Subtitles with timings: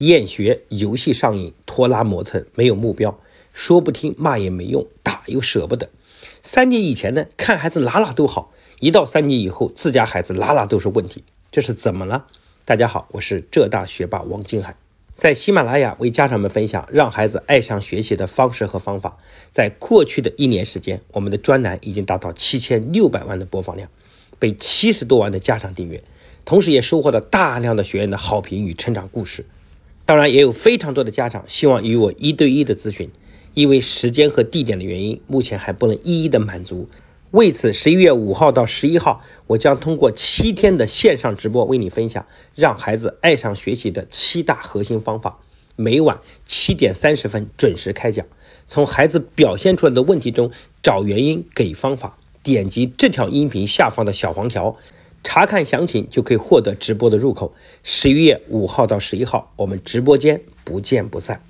[0.00, 3.20] 厌学、游戏上瘾、拖拉磨蹭、没有目标，
[3.52, 5.90] 说不听骂也没用，打又舍不得。
[6.42, 12.24] 三年以前呢，看孩子哪哪都好，一到三年以后，自家孩子哪哪都是问题，这是怎么了？
[12.64, 14.74] 大家好，我是浙大学霸王金海，
[15.16, 19.18] 在喜马拉雅为家长们分享让孩子爱上学习的方式和方法。
[19.52, 23.90] 在过去的一年时间，我们的专栏已经达到七千六百万的播放量，
[24.38, 26.02] 被七十多万的家长订阅，
[26.46, 29.44] 同时也收获了大量的学员的好评与成长故事。
[30.10, 33.08] 当然，也有非常多的家长希望与我一对一的咨询，
[33.54, 36.88] 因为时间和地点的原因，目前还不能一一的满足。
[37.30, 42.26] 为此，十一月五号到十一号，我将通过七天的线上直播为你分享
[42.56, 45.38] 让孩子爱上学习的七大核心方法。
[45.76, 48.26] 每晚七点三十分准时开讲，
[48.66, 50.50] 从孩子表现出来的问题中
[50.82, 52.18] 找原因，给方法。
[52.42, 54.76] 点击这条音频下方的小黄条。
[55.22, 57.54] 查看详情就可以获得直播的入口。
[57.82, 61.42] 十一月五号到十一号，我们直播间不见不散。